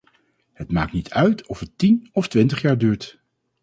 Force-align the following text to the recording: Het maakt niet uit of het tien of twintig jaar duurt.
Het 0.53 0.71
maakt 0.71 0.91
niet 0.91 1.09
uit 1.09 1.47
of 1.47 1.59
het 1.59 1.77
tien 1.77 2.09
of 2.13 2.27
twintig 2.27 2.61
jaar 2.61 2.77
duurt. 2.77 3.19